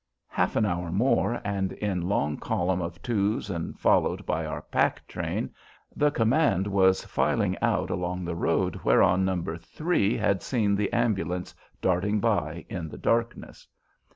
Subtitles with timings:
[0.29, 5.05] Half an hour more, and in long column of twos, and followed by our pack
[5.07, 5.53] train,
[5.95, 9.43] the command was filing out along the road whereon "No.
[9.61, 11.53] 3" had seen the ambulance
[11.83, 13.67] darting by in the darkness.